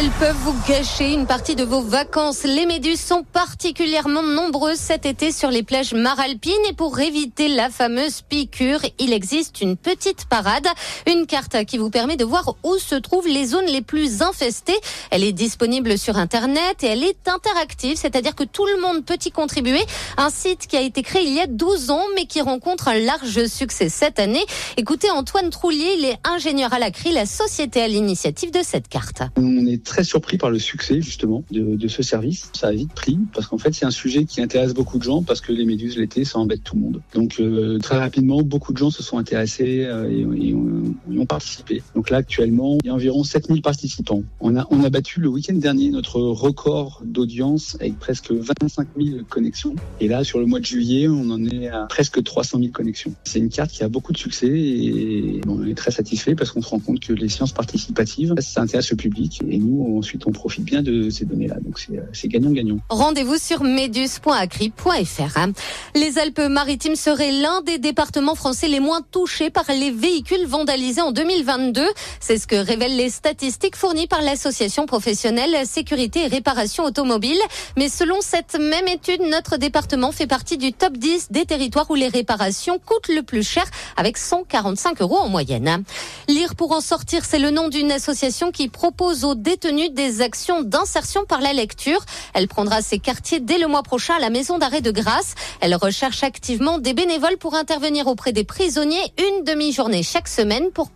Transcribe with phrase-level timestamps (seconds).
[0.00, 2.44] Elles peuvent vous gâcher une partie de vos vacances.
[2.44, 7.68] Les méduses sont particulièrement nombreuses cet été sur les plages maralpines et pour éviter la
[7.68, 10.68] fameuse piqûre, il existe une petite parade,
[11.08, 14.78] une carte qui vous permet de voir où se trouvent les zones les plus infestées.
[15.10, 19.18] Elle est disponible sur internet et elle est interactive, c'est-à-dire que tout le monde peut
[19.24, 19.82] y contribuer.
[20.16, 23.00] Un site qui a été créé il y a 12 ans mais qui rencontre un
[23.00, 24.46] large succès cette année.
[24.76, 28.86] Écoutez Antoine Troulier, il est ingénieur à la CRI, la société à l'initiative de cette
[28.86, 29.22] carte.
[29.88, 32.50] Très surpris par le succès justement de, ce service.
[32.54, 35.22] Ça a vite pris parce qu'en fait c'est un sujet qui intéresse beaucoup de gens
[35.22, 37.00] parce que les méduses l'été ça embête tout le monde.
[37.14, 40.54] Donc euh, très rapidement beaucoup de gens se sont intéressés euh, et,
[41.28, 41.82] participé.
[41.94, 44.22] Donc là actuellement il y a environ 7000 participants.
[44.40, 49.18] On a, on a battu le week-end dernier notre record d'audience avec presque 25 000
[49.28, 49.74] connexions.
[50.00, 53.12] Et là sur le mois de juillet on en est à presque 300 000 connexions.
[53.24, 56.62] C'est une carte qui a beaucoup de succès et on est très satisfait parce qu'on
[56.62, 60.32] se rend compte que les sciences participatives ça intéresse le public et nous ensuite on
[60.32, 61.56] profite bien de ces données-là.
[61.60, 61.78] Donc
[62.12, 62.78] c'est gagnant-gagnant.
[62.88, 65.38] Rendez-vous sur medus.acri.fr.
[65.94, 71.12] Les Alpes-Maritimes seraient l'un des départements français les moins touchés par les véhicules vandalisés en
[71.18, 71.84] 2022.
[72.20, 77.40] C'est ce que révèlent les statistiques fournies par l'association professionnelle Sécurité et Réparation Automobile.
[77.76, 81.96] Mais selon cette même étude, notre département fait partie du top 10 des territoires où
[81.96, 83.64] les réparations coûtent le plus cher
[83.96, 85.82] avec 145 euros en moyenne.
[86.28, 90.62] Lire pour en sortir, c'est le nom d'une association qui propose aux détenus des actions
[90.62, 92.04] d'insertion par la lecture.
[92.32, 95.34] Elle prendra ses quartiers dès le mois prochain à la maison d'arrêt de Grasse.
[95.60, 100.70] Elle recherche activement des bénévoles pour intervenir auprès des prisonniers une demi-journée chaque semaine.
[100.70, 100.94] Pour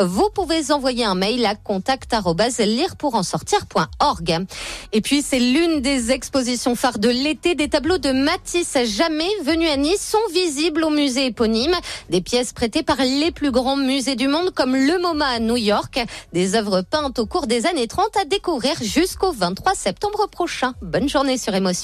[0.00, 4.46] vous pouvez envoyer un mail à contact@lirepourенsortir.org.
[4.92, 7.54] Et puis c'est l'une des expositions phares de l'été.
[7.54, 11.74] Des tableaux de Matisse jamais venus à Nice sont visibles au musée éponyme.
[12.10, 15.56] Des pièces prêtées par les plus grands musées du monde comme le MoMA à New
[15.56, 16.04] York.
[16.32, 20.74] Des œuvres peintes au cours des années 30 à découvrir jusqu'au 23 septembre prochain.
[20.82, 21.82] Bonne journée sur Émotion.